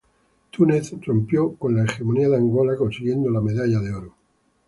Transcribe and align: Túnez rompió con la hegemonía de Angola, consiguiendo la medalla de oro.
Túnez 0.49 0.93
rompió 1.03 1.53
con 1.57 1.75
la 1.75 1.83
hegemonía 1.83 2.27
de 2.27 2.37
Angola, 2.37 2.75
consiguiendo 2.75 3.29
la 3.29 3.39
medalla 3.39 3.77
de 3.79 3.93
oro. 3.93 4.15